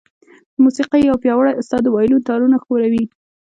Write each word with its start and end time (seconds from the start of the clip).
د 0.53 0.57
موسيقۍ 0.65 1.01
يو 1.09 1.15
پياوړی 1.23 1.53
استاد 1.55 1.81
د 1.83 1.87
وايلون 1.95 2.21
تارونه 2.27 2.57
ښوروي. 2.63 3.03